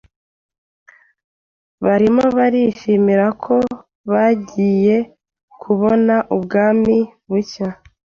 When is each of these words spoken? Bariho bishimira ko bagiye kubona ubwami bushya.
Bariho 1.85 2.23
bishimira 2.53 3.25
ko 3.43 3.55
bagiye 4.11 4.97
kubona 5.61 6.15
ubwami 6.35 6.95
bushya. 7.29 7.67